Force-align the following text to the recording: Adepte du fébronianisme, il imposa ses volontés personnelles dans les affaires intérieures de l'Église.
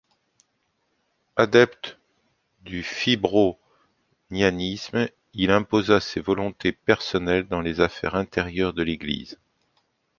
Adepte 1.35 1.99
du 2.61 2.81
fébronianisme, 2.81 5.09
il 5.35 5.51
imposa 5.51 5.99
ses 5.99 6.21
volontés 6.21 6.71
personnelles 6.71 7.47
dans 7.47 7.61
les 7.61 7.81
affaires 7.81 8.15
intérieures 8.15 8.73
de 8.73 8.81
l'Église. 8.81 9.37